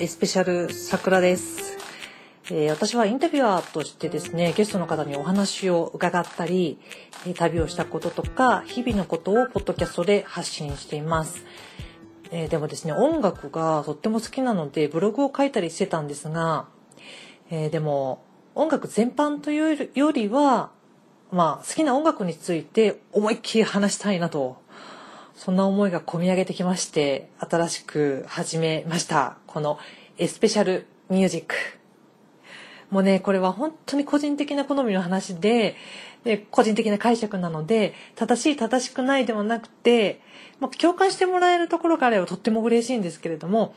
[0.00, 1.76] エスペシャル桜です、
[2.46, 6.78] えー、私はインタビュアーとしてですね、ゲストの方にお話を伺ったり、
[7.36, 11.44] 旅をしたこととか、日々のことをポッドキャストで発信しています。
[12.30, 16.66] えー、でもですね、音楽がとっても好きなので、ブログを書いたりしてたんですが、
[17.50, 20.70] えー、でも、音楽全般というよりは、
[21.30, 24.62] まあ、好きな音楽について思いっきり話したいなと
[25.40, 29.38] そんな思いが込み上げてきまして、新しく始めました。
[29.46, 29.78] この
[30.18, 31.54] エスペシャルミュージック。
[32.90, 35.76] もうね、これは本当に個人的な好みの話で、
[36.24, 40.20] で個人的な解釈なので、正しい正しくないではなくて、
[40.58, 43.74] まあ、共感してもらえるところがあればとっても嬉しいんですけれども、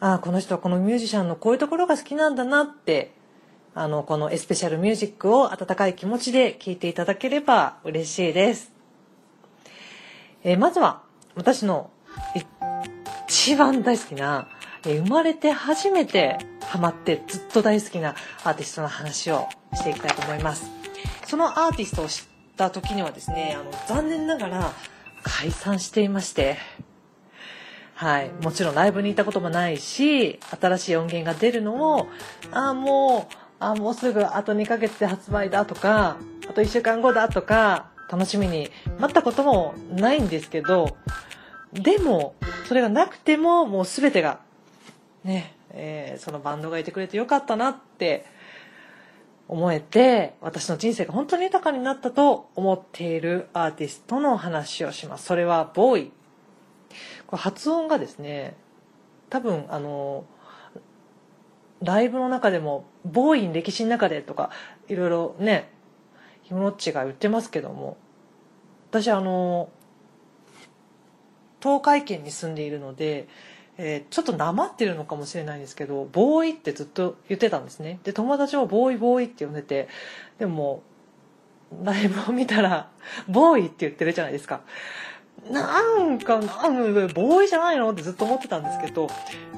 [0.00, 3.12] ああ、この人はこのミュージシャンのこういうところが好きなんだなって、
[3.76, 8.75] あの、このエスペシャルミュージックを温かい気持ちで聴いていただければ嬉しいです。
[10.46, 11.02] えー、まずは
[11.34, 11.90] 私の
[13.28, 14.48] 一番大好きな、
[14.84, 20.70] えー、生まれて初めてハマってずっと大好きなアーティストの話をしていきたいと思います。
[21.26, 22.24] そのアーティストを知っ
[22.56, 24.72] た時にはですね、あの残念ながら
[25.24, 26.58] 解散していまして、
[27.94, 28.30] はい。
[28.40, 32.06] もちろんライブに行ったこともないし、新しい音源が出るのを、
[32.52, 40.96] ああ、もう、あもうすぐあと2ヶ月で発売だとか、あと1週間後だとか、楽しみに待ったこともないんですけど、
[41.72, 42.34] でも、
[42.66, 44.40] それがなくても、もう全てが、
[45.24, 48.24] ね、えー、そのバンドがいてくれてよかったなって
[49.48, 55.26] 思えて、私の人生が本当に豊かになったと思っているアーティストの話をします。
[55.26, 56.12] それはボーイ。
[57.26, 58.56] これ発音がですね、
[59.28, 60.24] 多分あの、
[61.82, 64.50] ライブの中でも、ボーイン歴史の中でとか、
[64.88, 65.70] いろいろね、
[66.46, 67.96] ひものっちが言ってますけども
[68.90, 69.68] 私あの
[71.60, 73.26] 東海圏に住んでいるので、
[73.78, 77.98] えー、ちょっとなまってるのかもしれないんですけどボーイってずっと言ってたんですね。
[78.04, 79.88] で友達もボーイボーイって呼んでて
[80.38, 80.84] でも
[81.82, 82.90] ライブを見たら
[83.26, 84.60] ボーイって言ってるじゃないですか。
[85.50, 86.76] なんか、なん
[87.08, 89.08] ボーイじゃないのってずっと思ってたんですけど、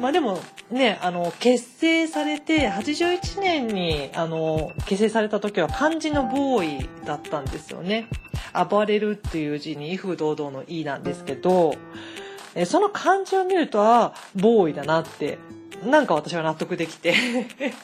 [0.00, 0.38] まあでも
[0.70, 8.08] ね、あの、結成されて、81年に、あの、結成された時は漢字のボーイだったんですよね。
[8.68, 11.74] 暴れるっていう字に、威風堂々の E なんですけど、
[12.54, 15.38] えその漢字を見ると、あボーイだなって、
[15.84, 17.14] なんか私は納得できて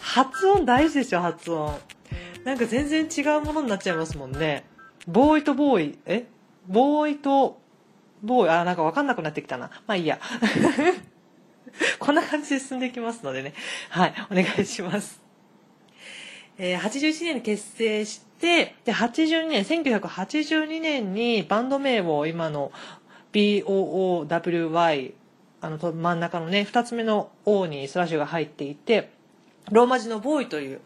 [0.00, 1.74] 発音大事ですよ、発音。
[2.44, 4.64] なんか全然違うものになっちゃいますもんね。
[5.06, 6.26] ボーイとボーイ、え？
[6.68, 7.60] ボーイと、
[8.24, 9.70] ボーイ、あ、なんかわかんなくなってきたな。
[9.86, 10.18] まあいいや。
[11.98, 13.54] こんな感じで進んでいきますのでね。
[13.90, 15.20] はい、お願いします。
[16.56, 22.70] えー、81年に結成して、で、82年、1982年にバンド名を今の
[23.32, 25.14] BOOWY、
[25.60, 29.10] あの、真ん中のね、二つ目の O にスラッシュが入っていて、
[29.72, 30.80] ローマ字のボーイという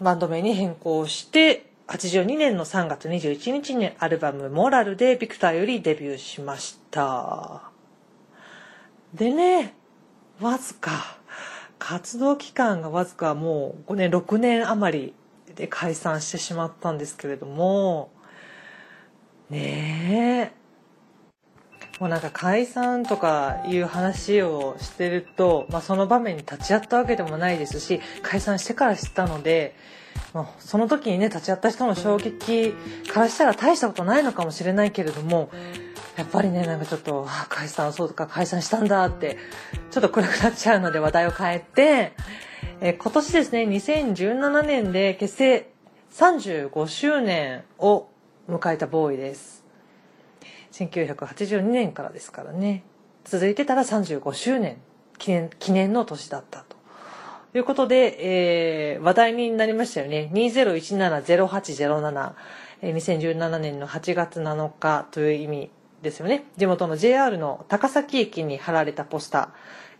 [0.00, 7.62] バンド名に変更して、82年の3月21日にアルバム「モラル」でビクターよりデビューしました。
[9.14, 9.74] でね
[10.40, 11.18] わずか
[11.78, 15.14] 活動期間がわずかもう5年6年余り
[15.54, 18.10] で解散してしまったんですけれども
[19.48, 20.58] ねえ。
[21.98, 29.74] もうなんか解散とかいう話をしてると、まあ、その場面に立ち会ったわけでもないですし解散してから知ったので
[30.58, 32.74] その時にね立ち会った人の衝撃
[33.12, 35.50] からしたら大したことないのかもしれないけれども
[36.16, 39.38] やっぱりねなんかちょっとあ解散そうとか解散したんだって
[39.90, 42.12] ちょっと暗くなっちゃうので話題を変えて、
[42.80, 45.70] え今年ですね2017年で結成
[46.12, 48.08] 35周年を
[48.48, 49.64] 迎えたボーイです。
[50.72, 52.84] 1982年からですからね。
[53.24, 54.78] 続いてたら35周年
[55.18, 56.77] 記念記念の年だったと。
[57.58, 60.30] いうことで、えー、話題になりましたよね。
[60.32, 62.32] 2017-0807、
[62.82, 65.70] えー、2017年の8月7日という意味
[66.02, 66.44] ですよね。
[66.56, 69.48] 地元の JR の高崎駅に貼られたポスター。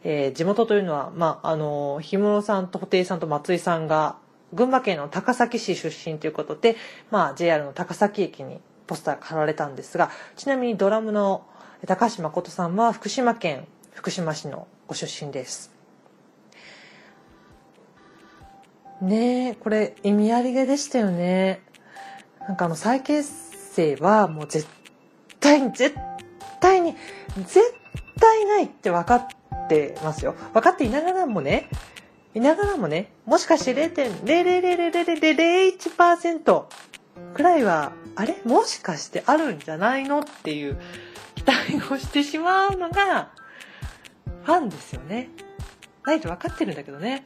[0.05, 4.17] えー、地元というのは、まあ、あの、氷室さんと布袋さんと松井さんが、
[4.55, 6.77] 群馬県の高崎市出身ということで、
[7.11, 11.45] まあ、JR の高崎駅にポスターが貼られたんですが、ちなみにドラムの
[11.87, 15.78] 高橋誠さんは福島県福島市のご出身です。
[19.01, 21.61] ねえ、これ意味ありげでしたよね。
[22.47, 23.31] なんかあの再結
[23.73, 24.67] 成はもう絶
[25.39, 25.95] 対に、絶
[26.61, 26.97] 対に、
[27.37, 27.61] 絶
[28.19, 29.27] 対ないって分かっ
[29.69, 30.35] てますよ。
[30.53, 31.69] 分かっていながらもね、
[32.35, 36.65] いながらもね、もしかして0.0000001%
[37.35, 38.41] くらいは、あれ？
[38.45, 40.21] もしかしてあるんじゃないの？
[40.21, 40.81] っていう
[41.37, 43.31] 期待をしてしまうのが、
[44.43, 45.29] ファンですよね。
[46.05, 47.25] ないと分かってるんだけどね。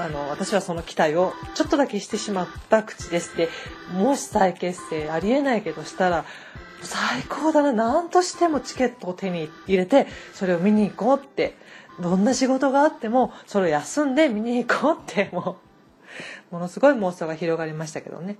[0.00, 3.48] あの、私はその期待をちょっとだけしてしまった口ですって、
[3.92, 6.24] もし再結成ありえないけどしたら、
[6.82, 11.56] 最高だな、何としてもチケットを手に入れて、それを見に行こうって、
[12.00, 15.58] どんな仕事があっても、それを休んで見に行こうって、も
[16.50, 18.36] う、ものすごい妄想が広がりましたけどね。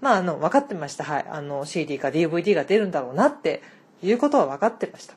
[0.00, 1.04] まあ、あの、分かってました。
[1.04, 1.26] はい。
[1.28, 3.62] あの、CD か DVD が出るんだろうなって
[4.02, 5.14] いうことは分かってました。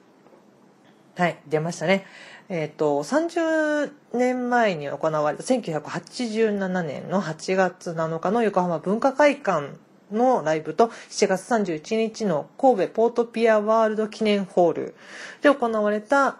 [1.17, 2.05] はい、出ましたね。
[2.49, 9.75] えっ、ー、と、30年前に行われた1987年の8月7日の横浜文化会館
[10.11, 14.95] のライブと7月31日の神戸ポートピアワールド記念ホール
[15.41, 16.38] で行われた、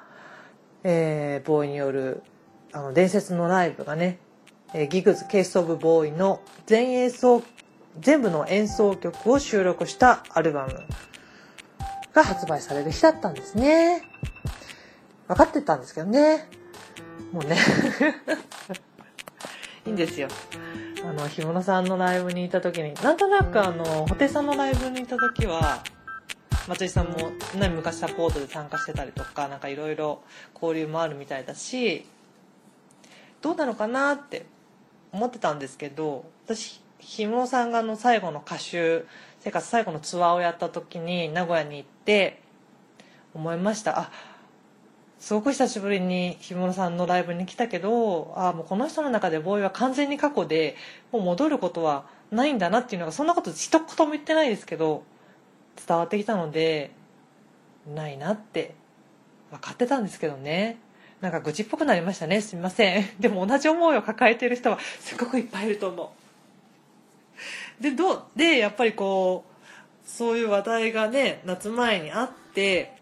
[0.84, 2.24] えー、ボーイによる
[2.72, 4.20] あの伝説のライブがね、
[4.74, 7.44] えー、ギグズ・ケース・オブ・ボーイの全演奏
[8.00, 10.84] 全部の演奏曲を収録したアルバム
[12.14, 14.04] が発売される日だったんですね。
[15.28, 16.50] 分かってたんですけどね。
[17.32, 17.58] もうね
[19.86, 20.28] いいんですよ。
[21.04, 25.84] あの、ひものさんのライブにいた時に、なんとなくあの、布袋さんのライブにいた時は、
[26.68, 30.22] 松井さんも、ね、昔サポートで参加してたりとか、なんかいろいろ
[30.54, 32.06] 交流もあるみたいだし、
[33.42, 34.46] どうなのかなって
[35.14, 39.06] 思ってたんですけど、私、ひもさんがあの最後の歌手
[39.40, 42.42] 生活最後のツアーをやった時に名古屋に行って
[43.34, 44.00] 思いました。
[44.00, 44.12] あ、
[45.20, 50.76] すごく久しぶりに氷室さんのライブに来たけどあもうこの人の中でボーイは完全に過去で
[51.12, 55.04] もう戻ることはないんだなっていうのがそんなこと一言も言ってないですけど
[55.88, 56.92] 伝わってきたので
[57.94, 58.76] ないなって
[59.52, 60.78] 分かってたんですけどね。
[61.22, 62.42] なんか愚痴っぽくなりましたね。
[62.42, 63.10] すみません。
[63.20, 66.12] でも同じ思いを抱えてる人はすごくいっぱいいると思
[67.80, 67.84] う。
[67.84, 72.97] でどうでやっぱりこうそういう話題がね夏前にあって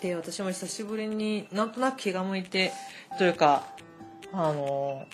[0.00, 2.72] で私も久しぶりになんとなく気が向いて
[3.18, 3.64] というか
[4.32, 5.06] あの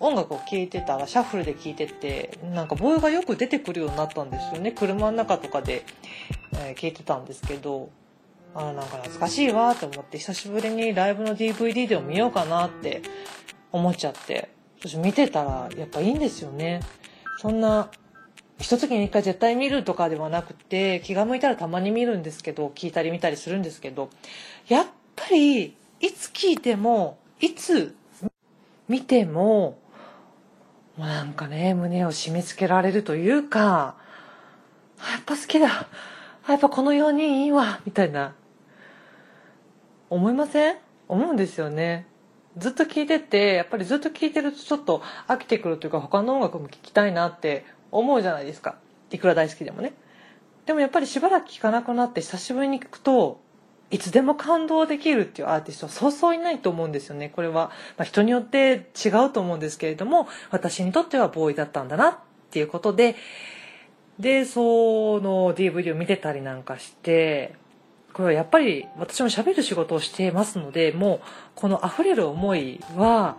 [0.00, 4.72] 音楽を聴いてたらシャッフルで聴いててなんかボーイがよく出てくるようになったんですよね。
[4.72, 5.84] 車の中とかで、
[6.52, 7.90] えー、聞いてたんですけど
[8.54, 13.02] あなんか懐かしいわと思って久しぶりにライブの DVD でも見ようかなって
[13.72, 14.54] 思っちゃって。
[14.86, 16.80] 私見てたらやっぱいいんですよね。
[17.40, 17.90] そんな
[18.58, 24.10] 一月に一回絶対見るとかではなくて気が向いたらたまに見るんですけど聞いたり見たりするんですけど
[24.68, 24.86] やっ
[25.16, 27.94] ぱりいつ聞いてもいつ
[28.88, 29.78] 見ても
[30.96, 33.96] もうなんかね胸を締め付けられるというか
[34.98, 35.88] やっぱ好きだ
[36.48, 38.34] やっぱこの4人いいわみたいな。
[40.10, 40.76] 思いません？
[41.08, 42.06] 思うんですよね。
[42.56, 47.64] ずっと聞いててやっぱりずっと聞いてるとちょっと飽きてくるというか他の音楽も聴きたいなって
[47.98, 48.76] 思うじゃないですか。
[49.10, 49.94] いくら大好きでもね。
[50.66, 53.40] でもやっぱりしばらく聴かなくなって久しぶりに聴くと
[53.90, 57.28] いつでも感動できるっていうアーティストはそうそういないと思うんですよね。
[57.28, 62.18] これは、まあ、人によって違うと思うんですけれども私にとってはボーイだったんだなっ
[62.50, 63.14] ていうことで
[64.18, 67.54] でその DVD を見てたりなんかして
[68.14, 71.20] これはやっぱり私も喋る仕事をしていますのでもう
[71.56, 73.36] この溢れる思いは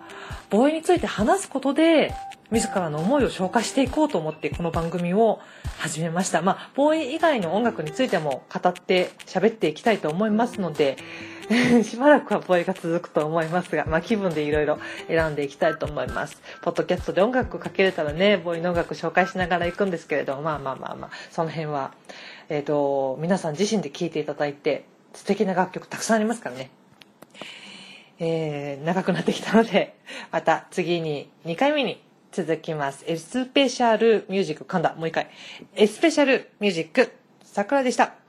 [0.49, 2.13] ボーイについて話すことで
[2.51, 5.39] 自らの思いを消化していこうと思ってこの番組を
[5.79, 6.43] 始めました。
[6.43, 10.97] まあ、ボーイ以外の音楽についても語って喋っていきたいと思いますので、
[11.83, 16.41] しばらくはボーイが続くと思いますが、まあ、気分でいろいろ選んでいきたいと思います。
[16.61, 21.91] ポッドキャストで音楽かけれたらね、ボーイの音楽紹介しながら行くんですけれど、まあまあまあまあ、その辺は、
[22.49, 26.69] え、ー、と、皆さん自身で聴いていただいて、素敵な楽曲たくさんありますからね。
[28.19, 29.97] えー、長くなってきたので、
[30.31, 33.03] また次に2回目に続きます。
[33.07, 35.29] エスペシャルミュージック、神田、もう一回。
[35.75, 37.11] エスペシャルミュージック、
[37.43, 38.24] 桜でした。